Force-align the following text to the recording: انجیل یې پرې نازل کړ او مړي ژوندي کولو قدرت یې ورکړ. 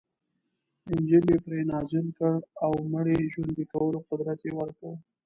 انجیل 0.89 1.25
یې 1.31 1.37
پرې 1.45 1.59
نازل 1.71 2.05
کړ 2.17 2.35
او 2.63 2.71
مړي 2.93 3.17
ژوندي 3.33 3.65
کولو 3.73 3.99
قدرت 4.09 4.39
یې 4.47 4.51
ورکړ. 4.59 4.93